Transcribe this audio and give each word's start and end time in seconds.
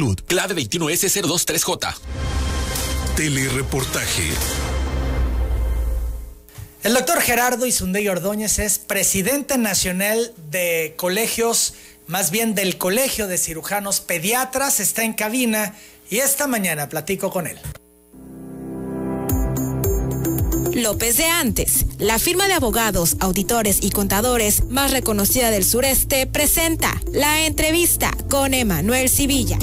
Salud. 0.00 0.18
Clave 0.26 0.54
21S023J. 0.54 1.94
Telereportaje. 3.16 4.30
El 6.82 6.94
doctor 6.94 7.20
Gerardo 7.20 7.66
Isundey 7.66 8.08
Ordóñez 8.08 8.60
es 8.60 8.78
presidente 8.78 9.58
nacional 9.58 10.32
de 10.50 10.94
colegios, 10.96 11.74
más 12.06 12.30
bien 12.30 12.54
del 12.54 12.78
Colegio 12.78 13.26
de 13.26 13.36
Cirujanos 13.36 14.00
Pediatras, 14.00 14.80
está 14.80 15.04
en 15.04 15.12
cabina 15.12 15.74
y 16.08 16.20
esta 16.20 16.46
mañana 16.46 16.88
platico 16.88 17.30
con 17.30 17.46
él. 17.46 17.58
López 20.72 21.18
de 21.18 21.26
Antes, 21.26 21.84
la 21.98 22.18
firma 22.18 22.48
de 22.48 22.54
abogados, 22.54 23.16
auditores 23.20 23.80
y 23.82 23.90
contadores 23.90 24.64
más 24.70 24.92
reconocida 24.92 25.50
del 25.50 25.66
sureste, 25.66 26.26
presenta 26.26 26.98
la 27.12 27.44
entrevista 27.44 28.12
con 28.30 28.54
Emanuel 28.54 29.10
Civilla. 29.10 29.58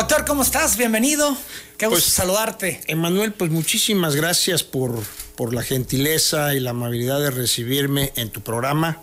Doctor, 0.00 0.24
¿cómo 0.24 0.42
estás? 0.42 0.78
Bienvenido. 0.78 1.36
Qué 1.76 1.84
gusto 1.84 2.00
Pues, 2.00 2.04
saludarte. 2.04 2.80
Emanuel, 2.86 3.34
pues 3.34 3.50
muchísimas 3.50 4.16
gracias 4.16 4.64
por, 4.64 4.98
por 5.36 5.52
la 5.52 5.62
gentileza 5.62 6.54
y 6.54 6.60
la 6.60 6.70
amabilidad 6.70 7.20
de 7.20 7.30
recibirme 7.30 8.10
en 8.16 8.30
tu 8.30 8.40
programa. 8.40 9.02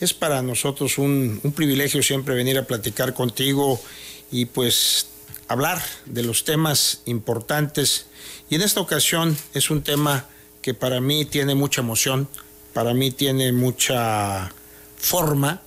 Es 0.00 0.12
para 0.12 0.42
nosotros 0.42 0.98
un, 0.98 1.40
un 1.42 1.52
privilegio 1.52 2.02
siempre 2.02 2.34
venir 2.34 2.58
a 2.58 2.66
platicar 2.66 3.14
contigo 3.14 3.80
y 4.30 4.44
pues 4.44 5.06
hablar 5.48 5.80
de 6.04 6.22
los 6.22 6.44
temas 6.44 7.00
importantes. 7.06 8.04
Y 8.50 8.56
en 8.56 8.60
esta 8.60 8.80
ocasión 8.80 9.34
es 9.54 9.70
un 9.70 9.82
tema 9.82 10.26
que 10.60 10.74
para 10.74 11.00
mí 11.00 11.24
tiene 11.24 11.54
mucha 11.54 11.80
emoción, 11.80 12.28
para 12.74 12.92
mí 12.92 13.12
tiene 13.12 13.50
mucha 13.52 14.52
forma 14.98 15.62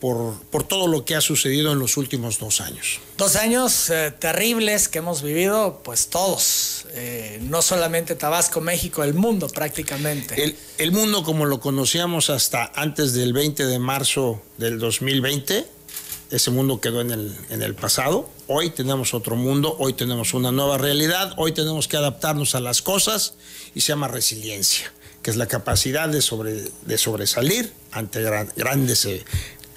por, 0.00 0.34
por 0.50 0.62
todo 0.64 0.86
lo 0.88 1.04
que 1.04 1.14
ha 1.14 1.20
sucedido 1.20 1.72
en 1.72 1.78
los 1.78 1.96
últimos 1.96 2.38
dos 2.38 2.60
años. 2.60 3.00
Dos 3.16 3.36
años 3.36 3.88
eh, 3.90 4.12
terribles 4.18 4.88
que 4.88 4.98
hemos 4.98 5.22
vivido, 5.22 5.80
pues 5.84 6.08
todos, 6.08 6.86
eh, 6.92 7.38
no 7.42 7.62
solamente 7.62 8.14
Tabasco, 8.14 8.60
México, 8.60 9.02
el 9.04 9.14
mundo 9.14 9.48
prácticamente. 9.48 10.42
El, 10.42 10.56
el 10.78 10.92
mundo 10.92 11.22
como 11.22 11.46
lo 11.46 11.60
conocíamos 11.60 12.28
hasta 12.30 12.70
antes 12.74 13.14
del 13.14 13.32
20 13.32 13.64
de 13.66 13.78
marzo 13.78 14.42
del 14.58 14.78
2020, 14.78 15.66
ese 16.30 16.50
mundo 16.50 16.80
quedó 16.80 17.00
en 17.00 17.12
el, 17.12 17.36
en 17.50 17.62
el 17.62 17.74
pasado. 17.74 18.28
Hoy 18.48 18.70
tenemos 18.70 19.14
otro 19.14 19.36
mundo, 19.36 19.76
hoy 19.78 19.92
tenemos 19.94 20.34
una 20.34 20.50
nueva 20.52 20.76
realidad, 20.76 21.32
hoy 21.36 21.52
tenemos 21.52 21.88
que 21.88 21.96
adaptarnos 21.96 22.54
a 22.54 22.60
las 22.60 22.82
cosas 22.82 23.34
y 23.74 23.80
se 23.80 23.88
llama 23.88 24.08
resiliencia, 24.08 24.92
que 25.22 25.30
es 25.30 25.36
la 25.36 25.46
capacidad 25.46 26.08
de, 26.08 26.20
sobre, 26.20 26.64
de 26.82 26.98
sobresalir 26.98 27.72
ante 27.92 28.20
gran- 28.22 28.52
grandes 28.56 29.04
eh, 29.04 29.24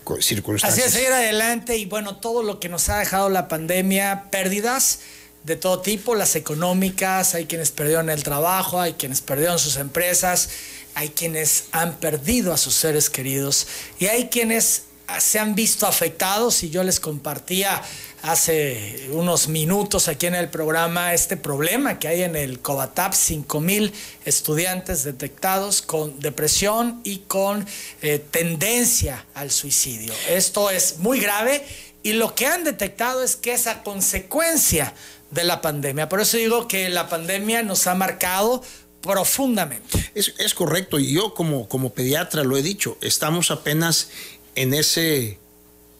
co- 0.10 0.16
Así 0.20 0.24
circunstancias. 0.36 0.88
es, 0.88 0.94
seguir 0.94 1.12
adelante 1.12 1.78
y 1.78 1.86
bueno, 1.86 2.18
todo 2.18 2.42
lo 2.44 2.60
que 2.60 2.68
nos 2.70 2.90
ha 2.90 2.98
dejado 3.00 3.30
la 3.30 3.48
pandemia, 3.48 4.26
pérdidas 4.32 5.00
de 5.44 5.56
todo 5.56 5.82
tipo, 5.82 6.16
las 6.16 6.36
económicas, 6.36 7.36
hay 7.36 7.46
quienes 7.46 7.72
perdieron 7.72 8.10
el 8.10 8.24
trabajo, 8.24 8.82
hay 8.82 8.94
quienes 8.94 9.22
perdieron 9.22 9.58
sus 9.60 9.78
empresas, 9.78 10.50
hay 10.96 11.10
quienes 11.10 11.66
han 11.72 11.98
perdido 11.98 12.52
a 12.54 12.58
sus 12.58 12.74
seres 12.76 13.10
queridos 13.10 13.68
y 14.00 14.08
hay 14.08 14.28
quienes 14.30 14.84
se 15.20 15.40
han 15.40 15.56
visto 15.56 15.88
afectados 15.88 16.64
y 16.64 16.70
yo 16.70 16.84
les 16.84 17.00
compartía 17.00 17.82
hace 18.22 19.10
unos 19.12 19.48
minutos 19.48 20.08
aquí 20.08 20.28
en 20.28 20.36
el 20.36 20.50
programa 20.50 21.14
este 21.14 21.38
problema 21.38 22.00
que 22.00 22.08
hay 22.08 22.24
en 22.24 22.36
el 22.36 22.60
Covatap, 22.60 23.14
5 23.14 23.62
mil 23.62 23.94
estudiantes 24.26 25.04
detectados 25.04 25.82
con 25.82 26.20
depresión 26.20 27.02
y 27.04 27.20
con 27.20 27.66
eh, 28.02 28.20
tendencia 28.32 29.26
al 29.34 29.52
suicidio. 29.52 30.14
Esto 30.30 30.70
es 30.70 30.98
muy 30.98 31.20
grave 31.20 31.66
y 32.04 32.14
lo 32.14 32.36
que 32.36 32.46
han 32.46 32.64
detectado 32.64 33.23
es 33.23 33.36
que 33.36 33.54
es 33.54 33.68
a 33.68 33.84
consecuencia 33.84 34.94
de 35.32 35.44
la 35.44 35.62
pandemia. 35.62 36.10
Por 36.10 36.22
eso 36.22 36.38
digo 36.38 36.68
que 36.68 36.90
la 36.90 37.08
pandemia 37.10 37.64
nos 37.64 37.88
ha 37.88 37.96
marcado 37.96 38.62
profundamente. 39.02 40.12
Es, 40.14 40.33
es 40.39 40.54
correcto, 40.54 41.00
y 41.00 41.14
yo 41.14 41.33
como, 41.33 41.70
como 41.70 41.94
pediatra 41.94 42.44
lo 42.44 42.58
he 42.58 42.62
dicho, 42.62 42.98
estamos 43.02 43.52
apenas 43.52 44.10
en 44.55 44.73
ese 44.73 45.37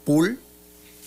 pool, 0.05 0.39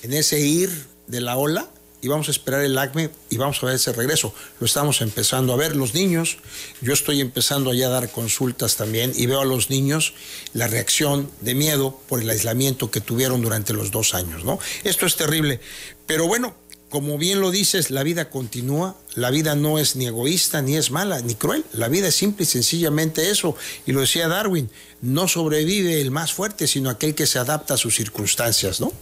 en 0.03 0.13
ese 0.13 0.41
ir 0.41 0.71
de 1.07 1.21
la 1.21 1.37
ola, 1.37 1.69
y 2.03 2.09
vamos 2.09 2.27
a 2.27 2.33
esperar 2.33 2.63
el 2.63 2.77
acme 2.77 3.11
y 3.31 3.37
vamos 3.37 3.63
a 3.63 3.67
ver 3.67 3.77
ese 3.77 3.93
regreso. 3.93 4.35
Lo 4.59 4.67
estamos 4.67 5.01
empezando 5.01 5.53
a 5.53 5.57
ver 5.57 5.77
los 5.77 5.95
niños, 5.95 6.39
yo 6.81 6.93
estoy 6.93 7.21
empezando 7.21 7.71
allá 7.71 7.87
a 7.87 7.91
dar 7.91 8.11
consultas 8.11 8.77
también 8.77 9.13
y 9.15 9.27
veo 9.27 9.41
a 9.41 9.45
los 9.45 9.71
niños 9.71 10.13
la 10.53 10.67
reacción 10.67 11.31
de 11.41 11.55
miedo 11.55 12.01
por 12.09 12.21
el 12.21 12.29
aislamiento 12.29 12.91
que 12.91 13.01
tuvieron 13.01 13.41
durante 13.41 13.73
los 13.73 13.93
dos 13.93 14.15
años, 14.15 14.45
¿no? 14.45 14.59
Esto 14.83 15.07
es 15.07 15.15
terrible, 15.15 15.61
pero 16.07 16.27
bueno, 16.27 16.57
como 16.93 17.19
bien 17.19 17.41
lo 17.41 17.51
dices, 17.51 17.91
la 17.91 18.03
vida 18.05 18.31
continúa, 18.31 18.97
la 19.15 19.31
vida 19.31 19.57
no 19.57 19.79
es 19.81 19.97
ni 19.97 20.07
egoísta, 20.07 20.63
ni 20.63 20.77
es 20.77 20.91
mala, 20.93 21.21
ni 21.23 21.35
cruel, 21.35 21.65
la 21.73 21.89
vida 21.89 22.09
es 22.09 22.15
simple 22.15 22.45
y 22.45 22.47
sencillamente 22.47 23.31
eso, 23.31 23.57
y 23.87 23.93
lo 23.93 24.03
decía 24.03 24.29
Darwin, 24.29 24.71
no 25.01 25.27
sobrevive 25.27 26.01
el 26.01 26.11
más 26.11 26.33
fuerte, 26.35 26.67
sino 26.69 26.91
aquel 26.91 27.15
que 27.15 27.27
se 27.27 27.39
adapta 27.41 27.75
a 27.75 27.77
sus 27.79 27.97
circunstancias, 27.97 28.81
¿no? 28.81 28.93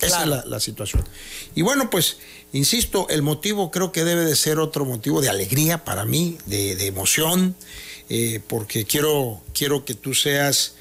Esa 0.00 0.16
Claro. 0.16 0.22
es 0.22 0.28
la, 0.30 0.44
la 0.50 0.60
situación. 0.60 1.04
Y 1.54 1.62
bueno, 1.62 1.88
pues, 1.90 2.16
insisto, 2.52 3.06
el 3.10 3.22
motivo 3.22 3.70
creo 3.70 3.92
que 3.92 4.04
debe 4.04 4.24
de 4.24 4.34
ser 4.36 4.58
otro 4.58 4.84
motivo 4.84 5.20
de 5.20 5.28
alegría 5.28 5.84
para 5.84 6.04
mí, 6.04 6.38
de, 6.46 6.74
de 6.76 6.86
emoción, 6.86 7.54
eh, 8.08 8.40
porque 8.48 8.86
quiero, 8.86 9.40
quiero 9.52 9.84
que 9.84 9.94
tú 9.94 10.14
seas 10.14 10.74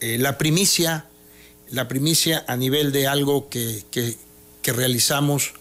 eh, 0.00 0.18
la 0.18 0.38
primicia, 0.38 1.06
la 1.70 1.88
primicia 1.88 2.44
a 2.48 2.56
nivel 2.56 2.92
de 2.92 3.08
algo 3.08 3.48
que, 3.48 3.82
que- 3.90 4.16
que 4.62 4.72
realizamos 4.72 5.52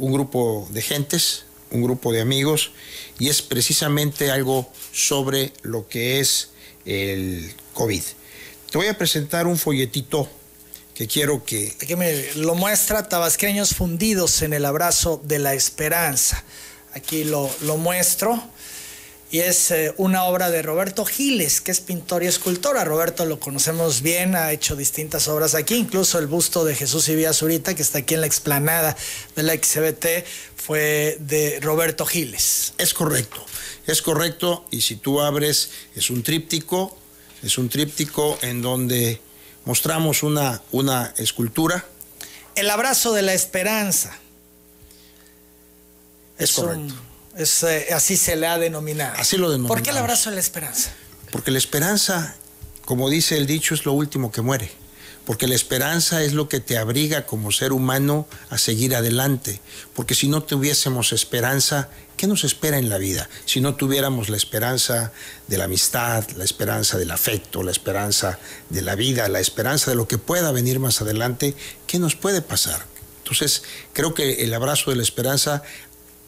un 0.00 0.12
grupo 0.12 0.66
de 0.70 0.82
gentes, 0.82 1.44
un 1.70 1.82
grupo 1.82 2.12
de 2.12 2.20
amigos, 2.20 2.72
y 3.18 3.28
es 3.28 3.42
precisamente 3.42 4.30
algo 4.30 4.70
sobre 4.92 5.52
lo 5.62 5.86
que 5.88 6.20
es 6.20 6.50
el 6.86 7.54
COVID. 7.74 8.02
Te 8.70 8.78
voy 8.78 8.86
a 8.88 8.96
presentar 8.96 9.46
un 9.46 9.58
folletito 9.58 10.28
que 10.94 11.06
quiero 11.06 11.44
que... 11.44 11.74
Aquí 11.80 11.96
me 11.96 12.34
lo 12.34 12.54
muestra 12.54 13.08
Tabasqueños 13.08 13.74
fundidos 13.74 14.42
en 14.42 14.52
el 14.52 14.64
abrazo 14.64 15.20
de 15.24 15.38
la 15.38 15.54
esperanza. 15.54 16.42
Aquí 16.94 17.24
lo, 17.24 17.50
lo 17.62 17.76
muestro. 17.76 18.42
Y 19.32 19.38
es 19.40 19.70
eh, 19.70 19.94
una 19.96 20.24
obra 20.24 20.50
de 20.50 20.60
Roberto 20.60 21.04
Giles, 21.04 21.60
que 21.60 21.70
es 21.70 21.80
pintor 21.80 22.24
y 22.24 22.26
escultor. 22.26 22.76
A 22.76 22.84
Roberto 22.84 23.24
lo 23.26 23.38
conocemos 23.38 24.02
bien, 24.02 24.34
ha 24.34 24.50
hecho 24.50 24.74
distintas 24.74 25.28
obras 25.28 25.54
aquí, 25.54 25.76
incluso 25.76 26.18
el 26.18 26.26
busto 26.26 26.64
de 26.64 26.74
Jesús 26.74 27.08
Ibía 27.08 27.32
Zurita, 27.32 27.74
que 27.74 27.82
está 27.82 27.98
aquí 27.98 28.14
en 28.14 28.22
la 28.22 28.26
explanada 28.26 28.96
de 29.36 29.42
la 29.44 29.52
XBT, 29.52 30.26
fue 30.56 31.16
de 31.20 31.60
Roberto 31.60 32.06
Giles. 32.06 32.74
Es 32.78 32.92
correcto, 32.92 33.44
es 33.86 34.02
correcto, 34.02 34.66
y 34.72 34.80
si 34.80 34.96
tú 34.96 35.20
abres, 35.20 35.70
es 35.94 36.10
un 36.10 36.24
tríptico, 36.24 36.98
es 37.44 37.56
un 37.56 37.68
tríptico 37.68 38.36
en 38.42 38.62
donde 38.62 39.20
mostramos 39.64 40.24
una, 40.24 40.60
una 40.72 41.14
escultura. 41.18 41.86
El 42.56 42.68
abrazo 42.68 43.12
de 43.12 43.22
la 43.22 43.34
esperanza. 43.34 44.18
Es 46.36 46.52
correcto. 46.52 47.09
Es, 47.36 47.62
eh, 47.62 47.88
así 47.92 48.16
se 48.16 48.36
le 48.36 48.46
ha 48.46 48.58
denominado. 48.58 49.14
Así 49.16 49.36
lo 49.36 49.46
¿Por 49.46 49.52
qué 49.56 49.60
el 49.60 49.66
denominamos. 49.66 49.98
abrazo 49.98 50.30
de 50.30 50.36
la 50.36 50.40
esperanza? 50.40 50.92
Porque 51.30 51.50
la 51.50 51.58
esperanza, 51.58 52.34
como 52.84 53.08
dice 53.08 53.36
el 53.36 53.46
dicho, 53.46 53.74
es 53.74 53.84
lo 53.84 53.92
último 53.92 54.32
que 54.32 54.42
muere. 54.42 54.70
Porque 55.24 55.46
la 55.46 55.54
esperanza 55.54 56.22
es 56.22 56.32
lo 56.32 56.48
que 56.48 56.60
te 56.60 56.76
abriga 56.76 57.26
como 57.26 57.52
ser 57.52 57.72
humano 57.72 58.26
a 58.48 58.58
seguir 58.58 58.96
adelante. 58.96 59.60
Porque 59.94 60.14
si 60.14 60.28
no 60.28 60.42
tuviésemos 60.42 61.12
esperanza, 61.12 61.88
¿qué 62.16 62.26
nos 62.26 62.42
espera 62.42 62.78
en 62.78 62.88
la 62.88 62.98
vida? 62.98 63.28
Si 63.44 63.60
no 63.60 63.76
tuviéramos 63.76 64.28
la 64.28 64.36
esperanza 64.36 65.12
de 65.46 65.58
la 65.58 65.64
amistad, 65.64 66.28
la 66.36 66.42
esperanza 66.42 66.98
del 66.98 67.12
afecto, 67.12 67.62
la 67.62 67.70
esperanza 67.70 68.38
de 68.70 68.82
la 68.82 68.96
vida, 68.96 69.28
la 69.28 69.40
esperanza 69.40 69.90
de 69.90 69.96
lo 69.96 70.08
que 70.08 70.18
pueda 70.18 70.50
venir 70.52 70.80
más 70.80 71.00
adelante, 71.00 71.54
¿qué 71.86 71.98
nos 71.98 72.16
puede 72.16 72.42
pasar? 72.42 72.84
Entonces, 73.18 73.62
creo 73.92 74.14
que 74.14 74.42
el 74.42 74.52
abrazo 74.52 74.90
de 74.90 74.96
la 74.96 75.02
esperanza 75.02 75.62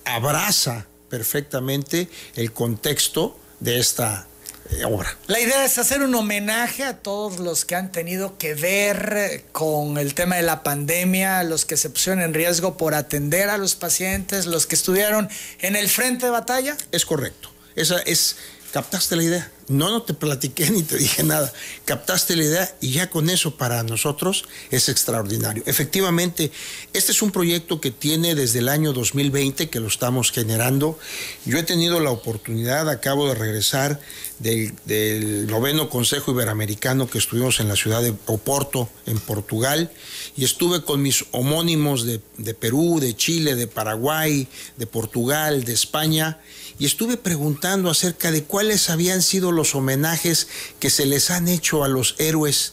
abraza 0.05 0.87
perfectamente 1.12 2.09
el 2.37 2.55
contexto 2.55 3.37
de 3.61 3.79
esta 3.79 4.26
eh, 4.70 4.87
obra. 4.87 5.14
La 5.26 5.38
idea 5.41 5.62
es 5.62 5.76
hacer 5.76 6.00
un 6.00 6.14
homenaje 6.14 6.85
a 6.85 6.97
todos 6.97 7.38
los 7.38 7.67
que 7.67 7.75
han 7.75 7.93
tenido 7.93 8.38
que 8.38 8.55
ver 8.55 9.44
con 9.53 9.99
el 9.99 10.14
tema 10.14 10.37
de 10.37 10.43
la 10.43 10.62
pandemia, 10.62 11.43
los 11.43 11.67
que 11.67 11.76
se 11.76 11.91
pusieron 11.91 12.23
en 12.23 12.32
riesgo 12.32 12.79
por 12.79 12.94
atender 12.94 13.50
a 13.50 13.59
los 13.59 13.75
pacientes, 13.75 14.47
los 14.47 14.67
que 14.67 14.75
estuvieron 14.75 15.29
en 15.61 15.76
el 15.76 15.91
frente 15.91 16.25
de 16.25 16.32
batalla. 16.32 16.79
Es 16.93 17.05
correcto. 17.05 17.50
Esa 17.76 17.99
es, 17.99 18.37
captaste 18.73 19.17
la 19.17 19.23
idea. 19.23 19.53
No, 19.69 19.91
no 19.91 20.03
te 20.03 20.15
platiqué 20.15 20.69
ni 20.71 20.83
te 20.83 20.97
dije 20.97 21.23
nada. 21.23 21.53
Captaste 21.85 22.37
la 22.37 22.45
idea 22.45 22.77
y 22.81 22.91
ya 22.91 23.11
con 23.11 23.31
eso 23.31 23.57
para 23.57 23.83
nosotros 23.83 24.45
es 24.71 24.89
extraordinario. 24.89 25.63
Efectivamente, 25.67 26.51
este 26.93 27.13
es 27.13 27.23
un 27.23 27.31
proyecto 27.31 27.81
que 27.81 27.91
tiene 27.91 28.35
desde 28.35 28.59
el 28.59 28.69
año 28.69 28.93
2020 28.93 29.69
que 29.69 29.81
lo 29.81 29.87
estamos 29.87 30.33
generando. 30.33 30.99
Yo 31.45 31.59
he 31.59 31.63
tenido 31.63 32.01
la 32.01 32.11
oportunidad, 32.11 32.89
acabo 32.89 33.29
de 33.29 33.35
regresar 33.35 34.01
del, 34.39 35.47
noveno 35.47 35.89
Consejo 35.89 36.33
Iberoamericano 36.33 37.09
que 37.09 37.19
estuvimos 37.19 37.61
en 37.61 37.69
la 37.69 37.77
ciudad 37.77 38.03
de 38.03 38.15
Oporto, 38.27 38.89
en 39.07 39.21
Portugal, 39.21 39.93
y 40.37 40.45
estuve 40.45 40.83
con 40.83 41.03
mis 41.03 41.27
homónimos 41.31 42.05
de, 42.05 42.21
de 42.39 42.55
Perú, 42.55 42.99
de 43.01 43.15
Chile, 43.15 43.55
de 43.55 43.67
Paraguay, 43.69 44.49
de 44.77 44.87
Portugal, 44.87 45.65
de 45.65 45.73
España 45.73 46.41
y 46.82 46.87
estuve 46.87 47.17
preguntando 47.17 47.90
acerca 47.90 48.32
de 48.32 48.43
cuáles 48.43 48.90
habían 48.90 49.23
sido 49.23 49.52
los 49.52 49.76
homenajes 49.76 50.49
que 50.81 50.90
se 50.90 51.06
les 51.06 51.31
han 51.31 51.46
hecho 51.46 51.84
a 51.84 51.88
los 51.88 52.17
héroes 52.19 52.73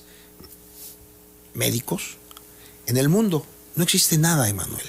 médicos 1.53 2.17
en 2.87 2.97
el 2.97 3.07
mundo. 3.07 3.45
No 3.75 3.83
existe 3.83 4.17
nada, 4.17 4.49
Emanuel. 4.49 4.87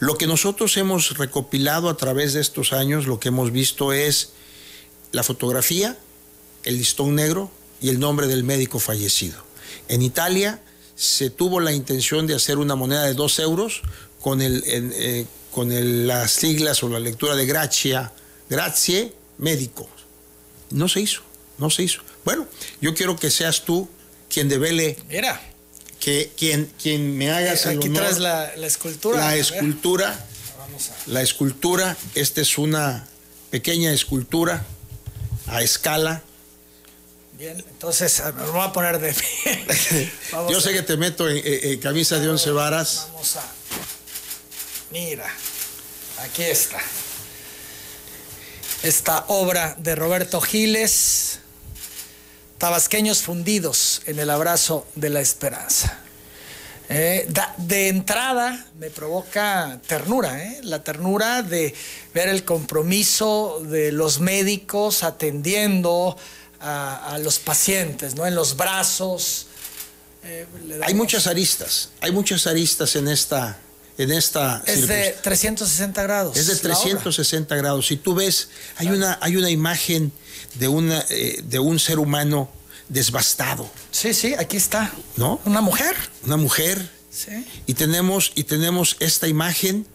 Lo 0.00 0.18
que 0.18 0.26
nosotros 0.26 0.76
hemos 0.78 1.16
recopilado 1.16 1.88
a 1.88 1.96
través 1.96 2.32
de 2.32 2.40
estos 2.40 2.72
años, 2.72 3.06
lo 3.06 3.20
que 3.20 3.28
hemos 3.28 3.52
visto 3.52 3.92
es 3.92 4.30
la 5.12 5.22
fotografía, 5.22 5.96
el 6.64 6.76
listón 6.76 7.14
negro 7.14 7.52
y 7.80 7.90
el 7.90 8.00
nombre 8.00 8.26
del 8.26 8.42
médico 8.42 8.80
fallecido. 8.80 9.40
En 9.86 10.02
Italia 10.02 10.60
se 10.96 11.30
tuvo 11.30 11.60
la 11.60 11.72
intención 11.72 12.26
de 12.26 12.34
hacer 12.34 12.58
una 12.58 12.74
moneda 12.74 13.04
de 13.04 13.14
dos 13.14 13.38
euros 13.38 13.82
con, 14.20 14.42
el, 14.42 14.64
eh, 14.66 15.24
con 15.52 15.68
las 16.08 16.32
siglas 16.32 16.82
o 16.82 16.88
la 16.88 16.98
lectura 16.98 17.36
de 17.36 17.46
Gracia 17.46 18.12
grazie 18.50 19.14
médico. 19.38 19.88
No 20.70 20.88
se 20.88 21.00
hizo, 21.00 21.22
no 21.56 21.70
se 21.70 21.84
hizo. 21.84 22.02
Bueno, 22.24 22.46
yo 22.80 22.94
quiero 22.94 23.16
que 23.16 23.30
seas 23.30 23.64
tú 23.64 23.88
quien 24.28 24.48
devele. 24.48 24.98
Mira. 25.08 25.40
Que 25.98 26.32
quien, 26.36 26.72
quien 26.80 27.16
me 27.16 27.30
hagas 27.30 27.66
el 27.66 27.78
Aquí 27.78 27.90
traes 27.90 28.18
la, 28.18 28.54
escultura. 28.54 29.18
La 29.18 29.36
escultura. 29.36 30.26
La 31.06 31.22
escultura. 31.22 31.96
Esta 32.14 32.40
es 32.40 32.58
una 32.58 33.06
pequeña 33.50 33.92
escultura 33.92 34.64
a 35.46 35.62
escala. 35.62 36.22
Bien, 37.38 37.58
entonces 37.58 38.22
me 38.34 38.44
voy 38.46 38.62
a 38.62 38.72
poner 38.72 38.98
de 38.98 39.14
pie. 39.14 40.12
Yo 40.50 40.60
sé 40.60 40.72
que 40.72 40.82
te 40.82 40.96
meto 40.96 41.28
en, 41.28 41.78
camisa 41.80 42.18
de 42.18 42.28
once 42.28 42.50
varas. 42.50 43.08
Vamos 43.12 43.36
a. 43.36 43.42
Mira, 44.90 45.30
aquí 46.18 46.42
está 46.42 46.80
esta 48.82 49.24
obra 49.28 49.76
de 49.78 49.94
Roberto 49.94 50.40
Giles, 50.40 51.40
Tabasqueños 52.58 53.22
fundidos 53.22 54.02
en 54.06 54.18
el 54.18 54.28
abrazo 54.28 54.86
de 54.94 55.10
la 55.10 55.20
esperanza. 55.20 55.98
Eh, 56.90 57.26
de 57.56 57.88
entrada 57.88 58.66
me 58.78 58.90
provoca 58.90 59.80
ternura, 59.86 60.42
eh, 60.44 60.60
la 60.64 60.82
ternura 60.82 61.42
de 61.42 61.74
ver 62.12 62.28
el 62.28 62.44
compromiso 62.44 63.62
de 63.62 63.92
los 63.92 64.18
médicos 64.18 65.04
atendiendo 65.04 66.16
a, 66.60 67.16
los 67.22 67.38
pacientes, 67.38 68.14
¿no? 68.14 68.26
En 68.26 68.34
los 68.34 68.56
brazos. 68.56 69.46
Eh, 70.24 70.46
hay 70.82 70.92
muchas 70.92 71.26
aristas, 71.26 71.90
hay 72.00 72.12
muchas 72.12 72.46
aristas 72.46 72.96
en 72.96 73.08
esta, 73.08 73.56
en 74.02 74.12
esta 74.12 74.62
es 74.66 74.88
de 74.88 75.14
360 75.22 76.02
grados. 76.02 76.36
Es 76.36 76.46
de 76.46 76.56
360 76.56 77.54
grados. 77.56 77.86
Si 77.86 77.96
tú 77.96 78.14
ves, 78.14 78.48
hay 78.76 78.88
una, 78.88 79.18
hay 79.20 79.36
una 79.36 79.50
imagen 79.50 80.10
de, 80.54 80.68
una, 80.68 81.04
eh, 81.10 81.42
de 81.44 81.58
un 81.58 81.78
ser 81.78 81.98
humano 81.98 82.50
desbastado. 82.88 83.70
Sí, 83.90 84.14
sí, 84.14 84.34
aquí 84.34 84.56
está. 84.56 84.90
¿No? 85.16 85.38
Una 85.44 85.60
mujer. 85.60 85.94
Una 86.24 86.38
mujer. 86.38 86.90
Sí. 87.10 87.46
Y 87.66 87.74
tenemos, 87.74 88.32
y 88.34 88.44
tenemos 88.44 88.96
esta 89.00 89.28
imagen, 89.28 89.86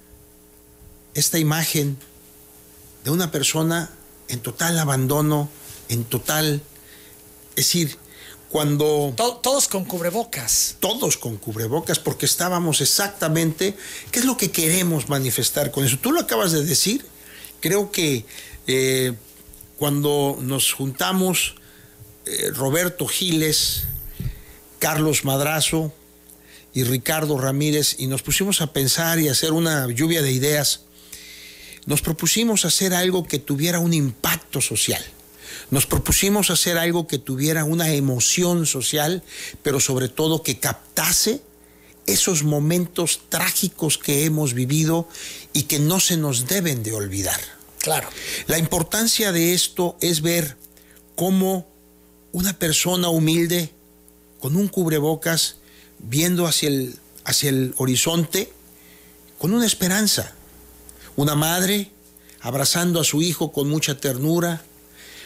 esta 1.15 1.39
imagen 1.39 1.97
de 3.03 3.09
una 3.09 3.31
persona 3.31 3.89
en 4.27 4.39
total 4.39 4.77
abandono, 4.77 5.49
en 5.89 6.03
total, 6.03 6.61
es 7.55 7.65
decir, 7.65 7.97
cuando... 8.55 9.13
todos 9.17 9.67
con 9.67 9.83
cubrebocas. 9.83 10.77
Todos 10.79 11.17
con 11.17 11.35
cubrebocas, 11.35 11.99
porque 11.99 12.25
estábamos 12.25 12.79
exactamente... 12.79 13.75
¿Qué 14.11 14.19
es 14.19 14.25
lo 14.25 14.37
que 14.37 14.49
queremos 14.49 15.09
manifestar 15.09 15.71
con 15.71 15.83
eso? 15.83 15.97
Tú 15.99 16.13
lo 16.13 16.21
acabas 16.21 16.53
de 16.53 16.63
decir. 16.63 17.05
Creo 17.59 17.91
que 17.91 18.23
eh, 18.67 19.11
cuando 19.77 20.37
nos 20.39 20.71
juntamos 20.71 21.55
eh, 22.25 22.49
Roberto 22.51 23.07
Giles, 23.07 23.87
Carlos 24.79 25.25
Madrazo 25.25 25.91
y 26.73 26.85
Ricardo 26.85 27.37
Ramírez 27.37 27.97
y 27.99 28.07
nos 28.07 28.21
pusimos 28.21 28.61
a 28.61 28.71
pensar 28.71 29.19
y 29.19 29.27
hacer 29.27 29.51
una 29.51 29.91
lluvia 29.91 30.21
de 30.21 30.31
ideas, 30.31 30.85
nos 31.87 32.01
propusimos 32.01 32.63
hacer 32.63 32.93
algo 32.93 33.27
que 33.27 33.37
tuviera 33.37 33.79
un 33.79 33.93
impacto 33.93 34.61
social 34.61 35.03
nos 35.71 35.85
propusimos 35.85 36.49
hacer 36.49 36.77
algo 36.77 37.07
que 37.07 37.17
tuviera 37.17 37.63
una 37.63 37.91
emoción 37.93 38.65
social, 38.65 39.23
pero 39.63 39.79
sobre 39.79 40.09
todo 40.09 40.43
que 40.43 40.59
captase 40.59 41.41
esos 42.05 42.43
momentos 42.43 43.21
trágicos 43.29 43.97
que 43.97 44.25
hemos 44.25 44.53
vivido 44.53 45.07
y 45.53 45.63
que 45.63 45.79
no 45.79 45.99
se 45.99 46.17
nos 46.17 46.47
deben 46.47 46.83
de 46.83 46.93
olvidar. 46.93 47.39
Claro. 47.79 48.09
La 48.47 48.57
importancia 48.57 49.31
de 49.31 49.53
esto 49.53 49.97
es 50.01 50.21
ver 50.21 50.57
cómo 51.15 51.67
una 52.31 52.57
persona 52.57 53.09
humilde, 53.09 53.71
con 54.39 54.55
un 54.55 54.67
cubrebocas, 54.67 55.57
viendo 55.99 56.47
hacia 56.47 56.69
el, 56.69 56.95
hacia 57.23 57.49
el 57.49 57.73
horizonte, 57.77 58.51
con 59.37 59.53
una 59.53 59.65
esperanza. 59.65 60.33
Una 61.15 61.35
madre 61.35 61.91
abrazando 62.41 62.99
a 62.99 63.03
su 63.03 63.21
hijo 63.21 63.51
con 63.51 63.69
mucha 63.69 63.97
ternura, 63.97 64.63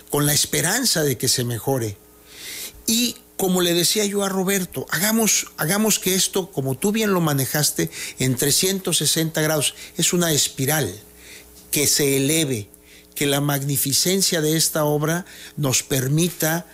con 0.10 0.26
la 0.26 0.34
esperanza 0.34 1.04
de 1.04 1.18
que 1.18 1.28
se 1.28 1.44
mejore. 1.44 1.98
Y 2.88 3.16
como 3.38 3.62
le 3.62 3.74
decía 3.74 4.04
yo 4.06 4.24
a 4.24 4.30
Roberto, 4.30 4.86
hagamos, 4.90 5.48
hagamos 5.58 6.00
que 6.00 6.16
esto, 6.16 6.52
como 6.52 6.76
tú 6.76 6.92
bien 6.92 7.14
lo 7.14 7.22
manejaste, 7.22 7.90
en 8.20 8.36
360 8.36 9.42
grados, 9.42 9.76
es 9.98 10.12
una 10.12 10.34
espiral 10.34 10.94
que 11.72 11.88
se 11.88 12.18
eleve, 12.18 12.68
que 13.16 13.28
la 13.28 13.42
magnificencia 13.42 14.42
de 14.42 14.58
esta 14.58 14.84
obra 14.84 15.26
nos 15.56 15.84
permita 15.84 16.66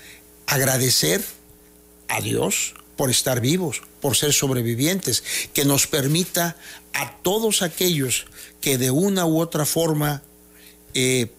agradecer 0.48 1.24
a 2.08 2.22
Dios 2.22 2.74
por 2.96 3.10
estar 3.10 3.42
vivos, 3.42 3.82
por 4.02 4.16
ser 4.16 4.34
sobrevivientes, 4.34 5.24
que 5.54 5.66
nos 5.66 5.88
permita 5.88 6.56
a 6.94 7.18
todos 7.18 7.62
aquellos 7.62 8.26
que 8.62 8.78
de 8.78 8.90
una 8.90 9.26
u 9.26 9.40
otra 9.40 9.66
forma 9.66 10.24
eh, 10.94 11.32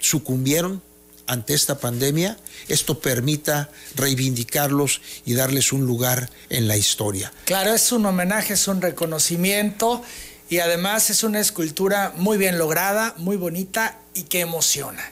sucumbieron, 0.00 0.82
ante 1.26 1.54
esta 1.54 1.78
pandemia, 1.78 2.36
esto 2.68 3.00
permita 3.00 3.70
reivindicarlos 3.94 5.00
y 5.24 5.34
darles 5.34 5.72
un 5.72 5.86
lugar 5.86 6.30
en 6.50 6.68
la 6.68 6.76
historia. 6.76 7.32
Claro, 7.44 7.72
es 7.72 7.92
un 7.92 8.06
homenaje, 8.06 8.54
es 8.54 8.68
un 8.68 8.82
reconocimiento 8.82 10.02
y 10.50 10.58
además 10.58 11.10
es 11.10 11.22
una 11.24 11.40
escultura 11.40 12.12
muy 12.16 12.38
bien 12.38 12.58
lograda, 12.58 13.14
muy 13.16 13.36
bonita 13.36 13.98
y 14.14 14.24
que 14.24 14.40
emociona. 14.40 15.02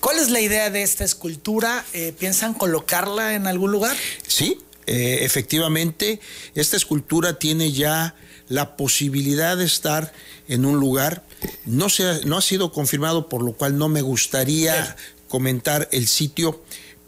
¿Cuál 0.00 0.18
es 0.18 0.30
la 0.30 0.40
idea 0.40 0.70
de 0.70 0.82
esta 0.82 1.04
escultura? 1.04 1.84
Eh, 1.92 2.14
¿Piensan 2.18 2.54
colocarla 2.54 3.34
en 3.34 3.46
algún 3.46 3.72
lugar? 3.72 3.96
Sí, 4.26 4.60
eh, 4.86 5.18
efectivamente, 5.22 6.20
esta 6.54 6.76
escultura 6.76 7.38
tiene 7.38 7.72
ya 7.72 8.14
la 8.48 8.76
posibilidad 8.76 9.56
de 9.56 9.64
estar 9.64 10.12
en 10.48 10.64
un 10.64 10.78
lugar. 10.78 11.24
No, 11.66 11.88
se 11.90 12.24
no 12.24 12.38
ha 12.38 12.42
sido 12.42 12.72
confirmado, 12.72 13.28
por 13.28 13.42
lo 13.42 13.52
cual 13.52 13.76
no 13.76 13.88
me 13.88 14.02
gustaría 14.02 14.96
comentar 15.28 15.88
el 15.92 16.06
sitio, 16.06 16.62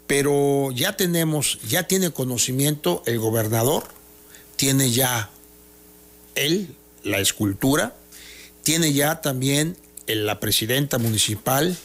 pero 0.07 0.71
ya 0.71 0.95
tenemos, 0.97 1.59
ya 1.67 1.83
tiene 1.83 2.11
conocimiento 2.11 3.03
el 3.05 3.19
gobernador, 3.19 3.83
tiene 4.55 4.91
ya 4.91 5.29
él 6.35 6.75
la 7.03 7.19
escultura, 7.19 7.95
tiene 8.63 8.93
ya 8.93 9.21
también 9.21 9.77
la 10.07 10.39
presidenta 10.39 10.97
municipal 10.97 11.77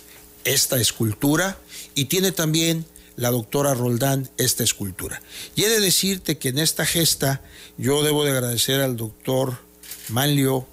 esta 0.45 0.81
escultura 0.81 1.59
y 1.95 2.07
tiene 2.07 2.33
también 2.33 2.85
la 3.17 3.31
doctora 3.31 3.75
Roldán 3.75 4.31
esta 4.37 4.63
escultura. 4.63 5.23
Y 5.55 5.65
he 5.65 5.69
de 5.69 5.81
decirte 5.81 6.39
que 6.39 6.51
en 6.51 6.59
esta 6.59 6.85
gesta 6.85 7.43
yo 7.79 8.03
debo 8.03 8.25
de 8.25 8.33
agradecer 8.33 8.81
al 8.81 8.97
doctor 8.97 9.59
Manlio, 10.09 10.67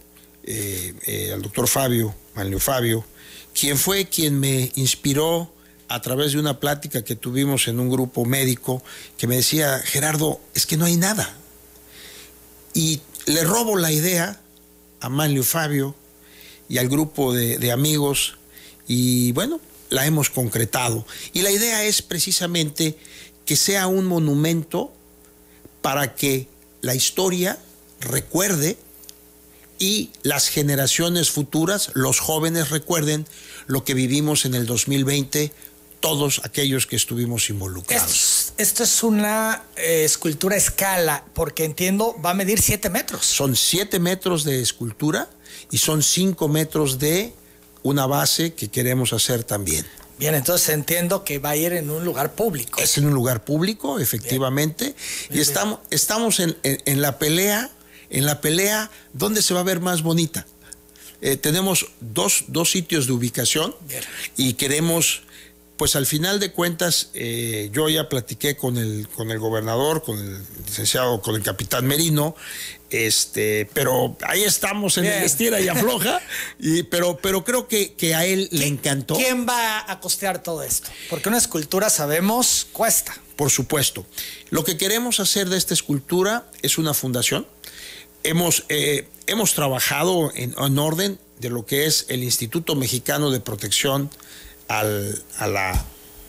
eh, 0.43 0.93
eh, 1.05 1.31
al 1.33 1.41
doctor 1.41 1.67
Fabio, 1.67 2.13
Manlio 2.35 2.59
Fabio, 2.59 3.05
quien 3.53 3.77
fue 3.77 4.05
quien 4.05 4.39
me 4.39 4.71
inspiró 4.75 5.52
a 5.93 6.01
través 6.01 6.31
de 6.31 6.39
una 6.39 6.59
plática 6.59 7.03
que 7.03 7.15
tuvimos 7.15 7.67
en 7.67 7.79
un 7.79 7.87
grupo 7.87 8.25
médico 8.25 8.81
que 9.15 9.27
me 9.27 9.35
decía, 9.35 9.77
Gerardo, 9.77 10.41
es 10.55 10.65
que 10.65 10.75
no 10.75 10.85
hay 10.85 10.97
nada. 10.97 11.37
Y 12.73 13.01
le 13.27 13.43
robo 13.43 13.77
la 13.77 13.91
idea 13.91 14.41
a 15.01 15.09
Manlio 15.09 15.43
Fabio 15.43 15.93
y 16.67 16.79
al 16.79 16.89
grupo 16.89 17.31
de, 17.31 17.71
amigos 17.71 18.39
y 18.87 19.33
bueno, 19.33 19.61
la 19.91 20.07
hemos 20.07 20.31
concretado. 20.31 21.05
Y 21.31 21.43
la 21.43 21.51
idea 21.51 21.83
es 21.83 22.01
precisamente 22.01 22.97
que 23.45 23.55
sea 23.55 23.85
un 23.85 24.05
monumento 24.05 24.91
para 25.83 26.15
que 26.15 26.47
la 26.81 26.95
historia 26.95 27.59
recuerde 27.99 28.79
y 29.77 30.09
las 30.23 30.47
generaciones 30.47 31.29
futuras, 31.29 31.91
los 31.93 32.19
jóvenes 32.19 32.71
recuerden 32.71 33.27
lo 33.67 33.83
que 33.83 33.93
vivimos 33.93 34.45
en 34.45 34.55
el 34.55 34.65
2020, 34.65 35.51
todos 36.03 36.41
aquellos 36.43 36.85
que 36.85 36.97
estuvimos 36.97 37.49
involucrados. 37.49 38.51
Esto, 38.57 38.83
es 38.83 39.03
una 39.03 39.63
eh, 39.77 40.03
escultura 40.03 40.55
a 40.55 40.57
escala, 40.57 41.23
porque 41.33 41.63
entiendo, 41.63 42.13
va 42.21 42.31
a 42.31 42.33
medir 42.33 42.61
7 42.61 42.89
metros. 42.89 43.25
Son 43.25 43.55
7 43.55 44.01
metros 44.01 44.43
de 44.43 44.61
escultura 44.61 45.29
y 45.71 45.77
son 45.77 46.03
5 46.03 46.45
metros 46.49 46.99
de 46.99 47.33
una 47.83 48.05
base 48.05 48.53
que 48.53 48.67
queremos 48.67 49.13
hacer 49.13 49.45
también. 49.45 49.85
Bien, 50.19 50.35
entonces 50.35 50.67
entiendo 50.75 51.23
que 51.23 51.39
va 51.39 51.51
a 51.51 51.55
ir 51.55 51.71
en 51.71 51.89
un 51.89 52.03
lugar 52.03 52.33
público. 52.33 52.81
Es 52.81 52.97
en 52.97 53.05
un 53.05 53.13
lugar 53.13 53.45
público, 53.45 53.97
efectivamente. 53.97 54.95
y 55.29 55.39
estamos, 55.39 55.79
estamos 55.89 56.41
en, 56.41 56.57
en, 56.63 57.01
la 57.01 57.17
pelea, 57.17 57.71
en 58.09 58.25
la 58.25 58.41
pelea, 58.41 58.91
¿dónde 59.13 59.41
se 59.41 59.53
va 59.53 59.61
a 59.61 59.63
ver 59.63 59.79
más 59.79 60.01
bonita? 60.01 60.45
Eh, 61.21 61.37
tenemos 61.37 61.87
dos, 62.01 62.43
dos, 62.49 62.71
sitios 62.71 63.07
de 63.07 63.13
ubicación 63.13 63.73
y 64.35 64.55
queremos 64.55 65.23
pues 65.77 65.95
al 65.95 66.05
final 66.05 66.39
de 66.39 66.51
cuentas, 66.51 67.09
eh, 67.13 67.69
yo 67.73 67.89
ya 67.89 68.07
platiqué 68.07 68.55
con 68.55 68.77
el, 68.77 69.07
con 69.15 69.31
el 69.31 69.39
gobernador, 69.39 70.03
con 70.03 70.19
el 70.19 70.43
licenciado, 70.65 71.21
con 71.21 71.35
el 71.35 71.41
capitán 71.41 71.85
Merino, 71.87 72.35
este, 72.91 73.67
pero 73.73 74.15
ahí 74.27 74.43
estamos 74.43 74.99
en 74.99 75.05
el 75.05 75.23
estira 75.23 75.59
y 75.59 75.67
afloja, 75.67 76.21
y, 76.59 76.83
pero, 76.83 77.17
pero 77.17 77.43
creo 77.43 77.67
que, 77.67 77.93
que 77.93 78.13
a 78.13 78.25
él 78.25 78.47
le 78.51 78.67
encantó. 78.67 79.15
¿Quién 79.15 79.47
va 79.47 79.91
a 79.91 79.99
costear 79.99 80.43
todo 80.43 80.61
esto? 80.61 80.89
Porque 81.09 81.29
una 81.29 81.39
escultura, 81.39 81.89
sabemos, 81.89 82.67
cuesta. 82.71 83.17
Por 83.35 83.49
supuesto. 83.49 84.05
Lo 84.51 84.63
que 84.63 84.77
queremos 84.77 85.19
hacer 85.19 85.49
de 85.49 85.57
esta 85.57 85.73
escultura 85.73 86.45
es 86.61 86.77
una 86.77 86.93
fundación. 86.93 87.47
Hemos, 88.23 88.63
eh, 88.69 89.07
hemos 89.25 89.55
trabajado 89.55 90.31
en, 90.35 90.53
en 90.55 90.77
orden 90.77 91.19
de 91.39 91.49
lo 91.49 91.65
que 91.65 91.87
es 91.87 92.05
el 92.09 92.23
Instituto 92.23 92.75
Mexicano 92.75 93.31
de 93.31 93.39
Protección 93.39 94.11
a 94.67 95.47
la 95.47 95.85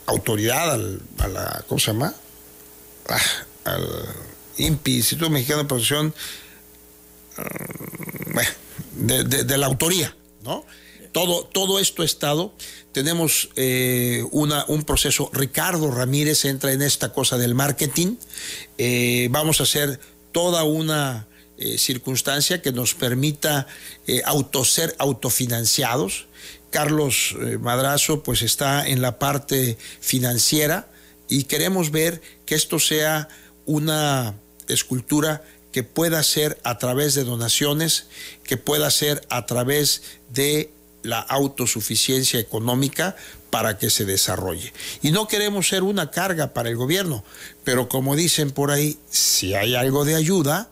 autoridad, 0.07 0.73
al, 0.73 1.01
a 1.19 1.29
la, 1.29 1.65
¿cómo 1.69 1.79
se 1.79 1.93
llama? 1.93 2.15
Ah, 3.09 3.21
al 3.65 3.89
INPI, 4.57 4.97
Instituto 4.97 5.31
Mexicano 5.31 5.63
de 5.63 5.69
Protección 5.69 6.15
mm, 8.97 9.07
de, 9.07 9.59
la 9.59 9.67
autoría, 9.67 10.15
¿no? 10.43 10.65
Todo, 11.13 11.45
todo 11.45 11.79
esto 11.79 12.03
estado, 12.03 12.53
tenemos 12.93 13.51
eh, 13.55 14.25
una, 14.33 14.65
un 14.67 14.83
proceso, 14.83 15.31
Ricardo 15.33 15.91
Ramírez 15.93 16.45
entra 16.45 16.73
en 16.73 16.83
esta 16.83 17.13
cosa 17.13 17.39
del 17.39 17.55
marketing, 17.55 18.17
eh, 18.79 19.29
vamos 19.31 19.61
a 19.61 19.63
hacer 19.63 20.01
toda 20.33 20.65
una 20.65 21.29
eh, 21.59 21.79
circunstancia 21.79 22.63
que 22.63 22.73
nos 22.73 22.95
permita 22.95 23.67
auto, 24.25 24.65
ser 24.65 24.95
autofinanciados, 24.99 26.27
Carlos 26.75 27.37
eh, 27.41 27.57
Madrazo 27.59 28.25
pues 28.25 28.43
está 28.43 28.85
en 28.89 29.01
la 29.01 29.21
parte 29.21 29.79
financiera 30.01 30.89
y 31.29 31.45
queremos 31.45 31.93
ver 31.93 32.21
que 32.47 32.57
esto 32.57 32.81
sea 32.81 33.29
una 33.65 34.35
escultura 34.67 35.45
que 35.71 35.85
pueda 35.85 36.21
ser 36.25 36.59
a 36.65 36.79
través 36.79 37.15
de 37.15 37.23
donaciones, 37.23 38.07
que 38.43 38.57
pueda 38.57 38.91
ser 38.91 39.25
a 39.29 39.47
través 39.47 40.03
de 40.31 40.73
la 41.05 41.21
autosuficiencia 41.21 42.41
económica 42.41 43.15
para 43.51 43.79
que 43.79 43.89
se 43.89 44.05
desarrolle. 44.05 44.73
Y 45.01 45.13
no 45.13 45.29
queremos 45.29 45.69
ser 45.69 45.85
una 45.85 46.11
carga 46.11 46.55
para 46.55 46.71
el 46.71 46.77
gobierno, 46.77 47.23
pero 47.63 47.89
como 47.89 48.17
dicen 48.17 48.51
por 48.51 48.73
ahí, 48.73 48.99
si 49.11 49.55
hay 49.55 49.77
algo 49.77 50.05
de 50.05 50.17
ayuda, 50.17 50.71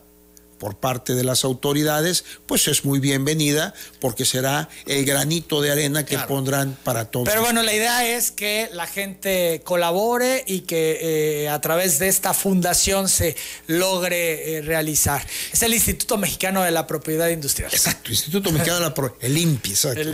por 0.63 0.77
parte 0.77 1.13
de 1.13 1.25
las 1.25 1.43
autoridades, 1.43 2.23
pues 2.45 2.69
es 2.69 2.85
muy 2.85 3.01
bienvenida 3.01 3.73
porque 3.99 4.23
será 4.23 4.69
el 4.85 5.03
granito 5.03 5.59
de 5.59 5.73
arena 5.73 6.05
que 6.05 6.17
pondrán 6.19 6.77
para 6.85 7.11
todos. 7.11 7.27
Pero 7.27 7.41
bueno, 7.41 7.63
la 7.63 7.73
idea 7.73 8.07
es 8.07 8.31
que 8.31 8.69
la 8.71 8.87
gente 8.87 9.61
colabore 9.65 10.45
y 10.47 10.61
que 10.61 10.99
eh, 11.01 11.49
a 11.49 11.59
través 11.59 11.99
de 11.99 12.07
esta 12.07 12.33
fundación 12.33 13.09
se 13.09 13.35
logre 13.67 14.55
eh, 14.55 14.61
realizar. 14.61 15.27
Es 15.51 15.61
el 15.63 15.73
Instituto 15.73 16.15
Mexicano 16.15 16.63
de 16.63 16.71
la 16.71 16.87
Propiedad 16.87 17.27
Industrial. 17.27 17.69
Exacto, 17.73 18.11
Instituto 18.11 18.49
Mexicano 18.53 18.77
de 18.77 18.85
la 18.85 18.93
Propiedad, 18.93 19.29
el 19.29 19.37
INPI, 19.37 19.69
exacto. 19.71 20.11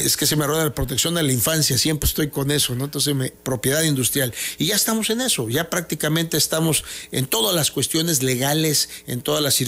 es 0.00 0.16
que 0.16 0.26
se 0.26 0.34
me 0.34 0.44
rueda 0.44 0.64
la 0.64 0.74
protección 0.74 1.14
de 1.14 1.22
la 1.22 1.32
infancia, 1.32 1.78
siempre 1.78 2.08
estoy 2.08 2.30
con 2.30 2.50
eso, 2.50 2.74
¿no? 2.74 2.86
Entonces, 2.86 3.14
me, 3.14 3.30
propiedad 3.30 3.82
industrial. 3.82 4.34
Y 4.58 4.66
ya 4.66 4.74
estamos 4.74 5.08
en 5.10 5.20
eso, 5.20 5.48
ya 5.48 5.70
prácticamente 5.70 6.36
estamos 6.36 6.82
en 7.12 7.26
todas 7.26 7.54
las 7.54 7.70
cuestiones 7.70 8.24
legales, 8.24 8.88
en 9.06 9.20
todas 9.20 9.40
las 9.40 9.54
circunstancias. 9.54 9.67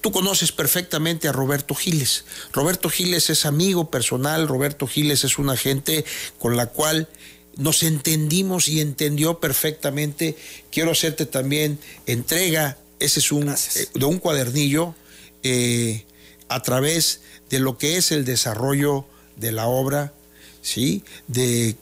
Tú 0.00 0.12
conoces 0.12 0.52
perfectamente 0.52 1.28
a 1.28 1.32
Roberto 1.32 1.74
Giles. 1.74 2.24
Roberto 2.52 2.88
Giles 2.88 3.30
es 3.30 3.46
amigo 3.46 3.90
personal, 3.90 4.48
Roberto 4.48 4.86
Giles 4.86 5.24
es 5.24 5.38
una 5.38 5.56
gente 5.56 6.04
con 6.38 6.56
la 6.56 6.66
cual 6.66 7.08
nos 7.56 7.82
entendimos 7.82 8.68
y 8.68 8.80
entendió 8.80 9.40
perfectamente. 9.40 10.36
Quiero 10.70 10.92
hacerte 10.92 11.26
también 11.26 11.78
entrega, 12.06 12.78
ese 12.98 13.20
es 13.20 13.32
un, 13.32 13.48
eh, 13.48 13.56
de 13.94 14.04
un 14.04 14.18
cuadernillo 14.18 14.94
eh, 15.42 16.04
a 16.48 16.62
través 16.62 17.20
de 17.50 17.58
lo 17.58 17.78
que 17.78 17.96
es 17.96 18.12
el 18.12 18.24
desarrollo 18.24 19.06
de 19.36 19.52
la 19.52 19.66
obra, 19.66 20.12
¿sí? 20.62 21.04
de 21.28 21.76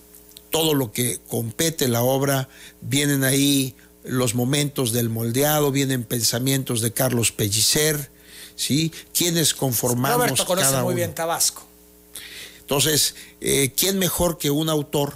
todo 0.50 0.74
lo 0.74 0.92
que 0.92 1.18
compete 1.28 1.88
la 1.88 2.02
obra, 2.02 2.48
vienen 2.80 3.24
ahí 3.24 3.74
los 4.04 4.34
momentos 4.34 4.92
del 4.92 5.08
moldeado, 5.08 5.70
vienen 5.72 6.04
pensamientos 6.04 6.80
de 6.80 6.92
Carlos 6.92 7.32
Pellicer, 7.32 8.10
¿sí? 8.54 8.92
Quienes 9.12 9.54
conformamos 9.54 10.18
Roberto 10.18 10.46
conoce 10.46 10.76
muy 10.82 10.94
bien 10.94 11.14
Tabasco. 11.14 11.66
Entonces, 12.60 13.14
eh, 13.40 13.72
¿quién 13.76 13.98
mejor 13.98 14.38
que 14.38 14.50
un 14.50 14.68
autor? 14.68 15.14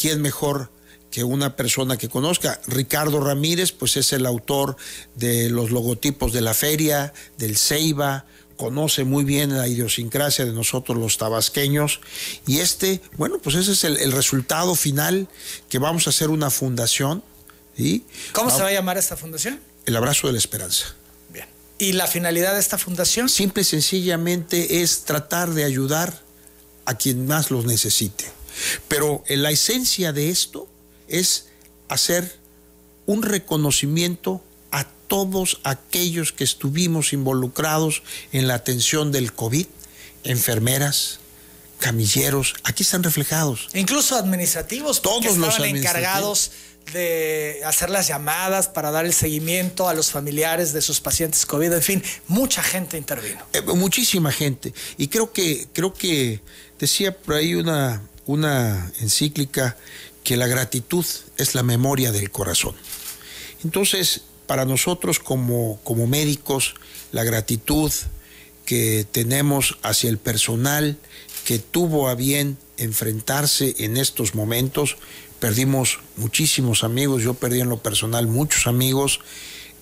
¿Quién 0.00 0.22
mejor 0.22 0.70
que 1.10 1.24
una 1.24 1.56
persona 1.56 1.96
que 1.96 2.08
conozca? 2.08 2.60
Ricardo 2.66 3.20
Ramírez, 3.20 3.72
pues 3.72 3.96
es 3.96 4.12
el 4.12 4.26
autor 4.26 4.76
de 5.14 5.50
los 5.50 5.70
logotipos 5.70 6.32
de 6.32 6.40
la 6.40 6.54
feria, 6.54 7.12
del 7.36 7.56
Ceiba, 7.56 8.26
conoce 8.56 9.04
muy 9.04 9.24
bien 9.24 9.56
la 9.56 9.68
idiosincrasia 9.68 10.44
de 10.44 10.52
nosotros 10.52 10.98
los 10.98 11.16
tabasqueños 11.16 12.00
y 12.46 12.58
este, 12.58 13.00
bueno, 13.16 13.38
pues 13.38 13.54
ese 13.54 13.72
es 13.72 13.84
el, 13.84 13.96
el 13.98 14.12
resultado 14.12 14.74
final 14.74 15.28
que 15.68 15.78
vamos 15.78 16.06
a 16.06 16.10
hacer 16.10 16.28
una 16.28 16.50
fundación 16.50 17.22
¿Cómo 18.32 18.50
se 18.50 18.62
va 18.62 18.68
a 18.68 18.72
llamar 18.72 18.98
esta 18.98 19.16
fundación? 19.16 19.60
El 19.86 19.96
abrazo 19.96 20.26
de 20.26 20.32
la 20.32 20.38
esperanza. 20.38 20.94
Bien. 21.32 21.46
¿Y 21.78 21.92
la 21.92 22.06
finalidad 22.06 22.54
de 22.54 22.60
esta 22.60 22.76
fundación? 22.76 23.28
Simple 23.28 23.62
y 23.62 23.64
sencillamente 23.64 24.82
es 24.82 25.04
tratar 25.04 25.50
de 25.54 25.64
ayudar 25.64 26.20
a 26.84 26.94
quien 26.94 27.26
más 27.26 27.50
los 27.50 27.66
necesite. 27.66 28.24
Pero 28.88 29.22
la 29.28 29.50
esencia 29.50 30.12
de 30.12 30.30
esto 30.30 30.68
es 31.06 31.46
hacer 31.88 32.36
un 33.06 33.22
reconocimiento 33.22 34.42
a 34.70 34.84
todos 35.06 35.60
aquellos 35.64 36.32
que 36.32 36.44
estuvimos 36.44 37.12
involucrados 37.12 38.02
en 38.32 38.48
la 38.48 38.54
atención 38.54 39.12
del 39.12 39.32
COVID, 39.32 39.66
enfermeras, 40.24 41.20
camilleros, 41.78 42.54
aquí 42.64 42.82
están 42.82 43.02
reflejados. 43.02 43.68
Incluso 43.74 44.16
administrativos, 44.16 45.02
todos 45.02 45.36
los 45.36 45.58
encargados 45.60 46.50
de 46.92 47.60
hacer 47.64 47.90
las 47.90 48.08
llamadas 48.08 48.68
para 48.68 48.90
dar 48.90 49.04
el 49.04 49.12
seguimiento 49.12 49.88
a 49.88 49.94
los 49.94 50.10
familiares 50.10 50.72
de 50.72 50.80
sus 50.80 51.00
pacientes 51.00 51.44
COVID. 51.46 51.72
En 51.72 51.82
fin, 51.82 52.02
mucha 52.26 52.62
gente 52.62 52.96
intervino. 52.96 53.44
Eh, 53.52 53.62
muchísima 53.62 54.32
gente. 54.32 54.72
Y 54.96 55.08
creo 55.08 55.32
que, 55.32 55.68
creo 55.72 55.92
que 55.92 56.40
decía 56.78 57.16
por 57.16 57.34
ahí 57.34 57.54
una, 57.54 58.02
una 58.26 58.90
encíclica 59.00 59.76
que 60.24 60.36
la 60.36 60.46
gratitud 60.46 61.04
es 61.36 61.54
la 61.54 61.62
memoria 61.62 62.12
del 62.12 62.30
corazón. 62.30 62.74
Entonces, 63.64 64.22
para 64.46 64.64
nosotros 64.64 65.18
como, 65.18 65.80
como 65.84 66.06
médicos, 66.06 66.74
la 67.12 67.24
gratitud 67.24 67.92
que 68.64 69.06
tenemos 69.10 69.78
hacia 69.82 70.10
el 70.10 70.18
personal 70.18 70.98
que 71.48 71.58
tuvo 71.58 72.10
a 72.10 72.14
bien 72.14 72.58
enfrentarse 72.76 73.74
en 73.78 73.96
estos 73.96 74.34
momentos, 74.34 74.98
perdimos 75.40 75.98
muchísimos 76.16 76.84
amigos, 76.84 77.22
yo 77.22 77.32
perdí 77.32 77.62
en 77.62 77.70
lo 77.70 77.78
personal 77.78 78.26
muchos 78.26 78.66
amigos 78.66 79.20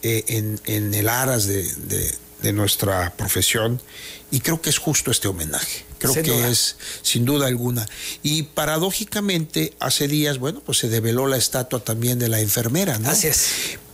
eh, 0.05 0.23
en, 0.65 0.95
el 0.95 1.09
aras 1.09 1.47
de, 1.49 2.53
nuestra 2.53 3.17
profesión 3.17 3.83
y 4.31 4.39
creo 4.39 4.63
que 4.63 4.71
es 4.71 4.79
justo 4.79 5.11
este 5.11 5.27
homenaje, 5.27 5.85
creo 5.99 6.15
que 6.15 6.49
es 6.49 6.77
sin 7.03 7.25
duda 7.25 7.49
alguna. 7.49 7.85
Y 8.23 8.45
paradójicamente 8.45 9.75
hace 9.81 10.07
días, 10.07 10.39
bueno, 10.39 10.63
pues 10.65 10.79
se 10.79 10.89
develó 10.89 11.27
la 11.27 11.37
estatua 11.37 11.83
también 11.83 12.21
de 12.21 12.29
la 12.29 12.39
enfermera, 12.39 13.01
¿no? 13.01 13.11
Así 13.11 13.27
es. 13.27 13.49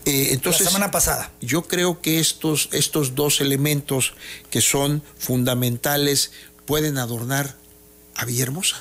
Eh, 0.04 0.28
entonces, 0.32 0.66
la 0.66 0.72
semana 0.72 0.90
pasada. 0.90 1.32
Yo 1.40 1.62
creo 1.62 2.02
que 2.02 2.20
estos, 2.20 2.68
estos 2.72 3.14
dos 3.14 3.40
elementos 3.40 4.12
que 4.50 4.60
son 4.60 5.02
fundamentales 5.16 6.32
pueden 6.66 6.98
adornar 6.98 7.61
a 8.22 8.24
Villahermosa. 8.24 8.76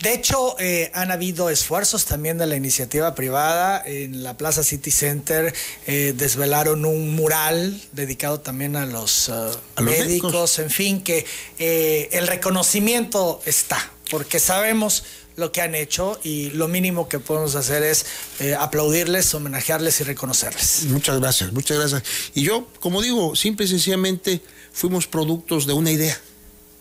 De 0.00 0.14
hecho, 0.14 0.56
eh, 0.58 0.90
han 0.94 1.12
habido 1.12 1.48
esfuerzos 1.48 2.06
también 2.06 2.36
de 2.36 2.46
la 2.46 2.56
iniciativa 2.56 3.14
privada. 3.14 3.82
En 3.86 4.24
la 4.24 4.36
Plaza 4.36 4.64
City 4.64 4.90
Center 4.90 5.54
eh, 5.86 6.12
desvelaron 6.16 6.84
un 6.84 7.14
mural 7.14 7.80
dedicado 7.92 8.40
también 8.40 8.74
a 8.74 8.84
los, 8.84 9.28
uh, 9.28 9.32
¿A 9.32 9.82
los 9.82 9.84
médicos, 9.84 10.32
médicos? 10.32 10.58
en 10.58 10.70
fin, 10.70 11.02
que 11.02 11.24
eh, 11.58 12.08
el 12.12 12.26
reconocimiento 12.26 13.40
está, 13.46 13.92
porque 14.10 14.40
sabemos 14.40 15.04
lo 15.36 15.52
que 15.52 15.60
han 15.60 15.74
hecho 15.74 16.18
y 16.22 16.50
lo 16.50 16.68
mínimo 16.68 17.08
que 17.08 17.18
podemos 17.18 17.54
hacer 17.54 17.82
es 17.82 18.06
eh, 18.40 18.54
aplaudirles, 18.54 19.32
homenajearles 19.34 20.00
y 20.00 20.04
reconocerles. 20.04 20.84
Muchas 20.84 21.20
gracias, 21.20 21.52
muchas 21.52 21.78
gracias. 21.78 22.02
Y 22.34 22.42
yo, 22.42 22.66
como 22.80 23.02
digo, 23.02 23.34
simple 23.36 23.66
y 23.66 23.68
sencillamente 23.68 24.42
fuimos 24.72 25.06
productos 25.06 25.66
de 25.66 25.72
una 25.72 25.90
idea. 25.90 26.18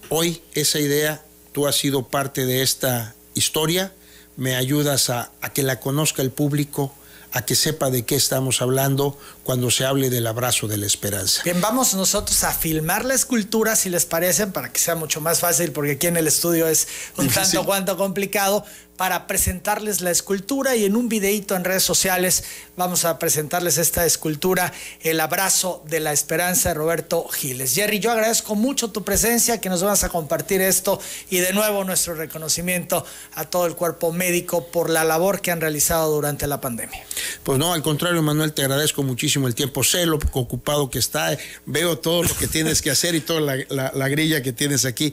Hoy 0.10 0.42
esa 0.54 0.80
idea, 0.80 1.24
tú 1.52 1.68
has 1.68 1.76
sido 1.76 2.08
parte 2.08 2.46
de 2.46 2.62
esta 2.62 3.16
historia, 3.34 3.94
me 4.38 4.56
ayudas 4.56 5.10
a, 5.10 5.32
a 5.42 5.52
que 5.54 5.64
la 5.64 5.80
conozca 5.80 6.22
el 6.22 6.32
público, 6.32 6.94
a 7.34 7.44
que 7.46 7.56
sepa 7.56 7.90
de 7.90 8.04
qué 8.04 8.16
estamos 8.16 8.62
hablando 8.62 9.18
cuando 9.44 9.72
se 9.72 9.86
hable 9.86 10.10
del 10.10 10.28
abrazo 10.28 10.68
de 10.68 10.78
la 10.78 10.86
esperanza. 10.86 11.42
Bien, 11.44 11.62
vamos 11.62 11.94
nosotros 11.94 12.44
a 12.44 12.54
filmar 12.54 13.06
la 13.06 13.14
escultura, 13.14 13.76
si 13.76 13.90
les 13.90 14.06
parece, 14.06 14.48
para 14.48 14.72
que 14.72 14.80
sea 14.80 14.96
mucho 14.96 15.22
más 15.22 15.40
fácil, 15.40 15.72
porque 15.72 15.92
aquí 15.92 16.08
en 16.08 16.18
el 16.18 16.28
estudio 16.28 16.68
es 16.68 16.88
un 17.18 17.28
Difícil. 17.28 17.44
tanto 17.54 17.66
cuanto 17.66 17.98
complicado, 17.98 18.66
para 19.02 19.26
presentarles 19.26 20.02
la 20.02 20.12
escultura 20.12 20.76
y 20.76 20.86
en 20.86 20.96
un 20.96 21.10
videíto 21.10 21.56
en 21.56 21.64
redes 21.64 21.82
sociales 21.82 22.44
vamos 22.78 23.04
a 23.04 23.18
presentarles 23.18 23.80
esta 23.80 24.06
escultura, 24.06 24.72
El 25.02 25.20
abrazo 25.22 25.84
de 25.88 26.00
la 26.00 26.14
esperanza 26.14 26.70
de 26.70 26.76
Roberto 26.76 27.28
Giles. 27.30 27.74
Jerry, 27.74 27.98
yo 27.98 28.12
agradezco 28.12 28.54
mucho 28.54 28.92
tu 28.92 29.04
presencia, 29.04 29.60
que 29.60 29.70
nos 29.70 29.82
vas 29.82 30.04
a 30.04 30.10
compartir 30.10 30.62
esto 30.62 31.02
y 31.32 31.38
de 31.38 31.52
nuevo 31.52 31.84
nuestro 31.84 32.14
reconocimiento 32.14 33.04
a 33.34 33.46
todo 33.46 33.66
el 33.66 33.76
cuerpo 33.76 34.12
médico 34.12 34.68
por 34.68 34.92
la 34.92 35.04
labor 35.04 35.42
que 35.42 35.50
han 35.50 35.62
realizado 35.62 36.12
durante 36.14 36.46
la 36.46 36.62
pandemia. 36.62 37.04
Pues 37.42 37.58
no, 37.58 37.74
al 37.74 37.82
contrario, 37.82 38.22
Manuel, 38.22 38.54
te 38.54 38.62
agradezco 38.62 39.02
muchísimo 39.02 39.48
el 39.48 39.56
tiempo. 39.56 39.84
Sé 39.84 40.06
lo 40.06 40.20
ocupado 40.34 40.92
que 40.92 41.00
está, 41.00 41.36
veo 41.66 41.98
todo 41.98 42.22
lo 42.22 42.36
que 42.38 42.46
tienes 42.48 42.84
que 42.84 42.92
hacer 42.92 43.16
y 43.16 43.22
toda 43.22 43.42
la, 43.42 43.56
la- 43.70 43.92
la 43.96 44.08
grilla 44.10 44.44
que 44.44 44.54
tienes 44.54 44.86
aquí. 44.86 45.12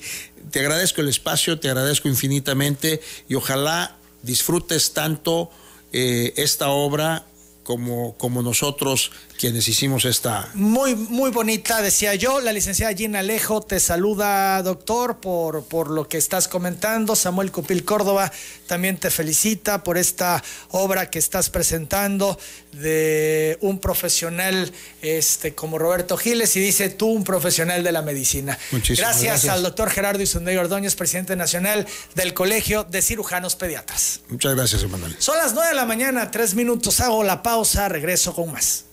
Te 0.51 0.61
agradezco 0.61 1.01
el 1.01 1.09
espacio, 1.09 1.59
te 1.59 1.69
agradezco 1.69 2.09
infinitamente 2.09 3.01
y 3.29 3.35
ojalá 3.35 3.97
disfrutes 4.23 4.93
tanto 4.93 5.51
eh, 5.93 6.35
esta 6.37 6.69
obra 6.69 7.27
como, 7.63 8.17
como 8.17 8.43
nosotros 8.43 9.13
quienes 9.39 9.69
hicimos 9.69 10.05
esta, 10.05 10.51
Muy, 10.55 10.95
muy 10.97 11.31
bonita, 11.31 11.81
decía 11.81 12.15
yo. 12.17 12.41
La 12.41 12.53
licenciada 12.53 12.93
Gina 12.93 13.21
Alejo 13.21 13.63
te 13.63 13.79
saluda, 13.79 14.61
doctor, 14.63 15.19
por, 15.21 15.65
por 15.65 15.89
lo 15.91 16.09
que 16.09 16.19
estás 16.19 16.49
comentando. 16.49 17.15
Samuel 17.15 17.53
Cupil 17.53 17.85
Córdoba 17.85 18.33
también 18.67 18.99
te 18.99 19.11
felicita 19.11 19.85
por 19.85 19.97
esta 19.97 20.43
obra 20.71 21.09
que 21.09 21.21
estás 21.21 21.51
presentando 21.51 22.39
de 22.73 23.59
un 23.61 23.79
profesional 23.79 24.73
este, 25.03 25.55
como 25.55 25.79
Roberto 25.79 26.17
Giles 26.17 26.57
y 26.57 26.61
dice 26.61 26.89
tú, 26.89 27.07
un 27.07 27.25
profesional 27.25 27.85
de 27.85 27.93
la 27.93 28.03
medicina. 28.03 28.59
Muchísimas 28.73 29.11
gracias, 29.11 29.33
gracias. 29.33 29.55
al 29.55 29.63
doctor 29.63 29.91
Gerardo 29.91 30.23
Isundey 30.23 30.57
Ordóñez, 30.57 30.97
presidente 30.97 31.37
nacional 31.37 31.87
del 32.17 32.35
Colegio 32.35 32.83
de 32.85 33.03
Cirujanos 33.03 33.55
Pediatras. 33.55 34.21
Muchas 34.29 34.55
gracias, 34.57 34.83
Emanuel. 34.83 35.15
Son 35.21 35.37
las 35.39 35.55
9 35.55 35.69
de 35.69 35.75
la 35.77 35.87
mañana, 35.87 36.31
tres 36.31 36.55
minutos. 36.55 36.99
Hago 37.01 37.23
la 37.23 37.43
pausa, 37.43 37.89
regreso 37.89 38.35
con 38.35 38.53
más. 38.53 38.88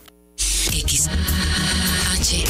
X 0.74 1.07
H 2.17 2.43